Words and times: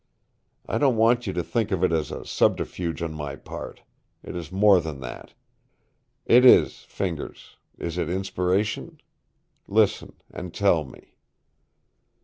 I 0.67 0.79
don't 0.79 0.95
want 0.95 1.27
you 1.27 1.33
to 1.33 1.43
think 1.43 1.69
of 1.69 1.83
it 1.83 1.91
as 1.91 2.09
a 2.11 2.25
subterfuge 2.25 3.03
on 3.03 3.13
my 3.13 3.35
part. 3.35 3.83
It 4.23 4.35
is 4.35 4.51
more 4.51 4.81
than 4.81 4.99
that. 5.01 5.35
It 6.25 6.43
is 6.43 6.79
Fingers, 6.85 7.57
is 7.77 7.99
it 7.99 8.09
inspiration? 8.09 8.99
Listen, 9.67 10.13
and 10.33 10.55
tell 10.55 10.85
me." 10.85 11.13